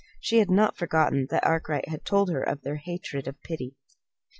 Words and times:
She 0.19 0.39
had 0.39 0.49
not 0.49 0.77
forgotten 0.77 1.27
that 1.29 1.43
Arkwright 1.45 1.87
had 1.87 2.03
told 2.05 2.31
her 2.31 2.41
of 2.41 2.63
their 2.63 2.77
hatred 2.77 3.27
of 3.27 3.39
pity. 3.43 3.75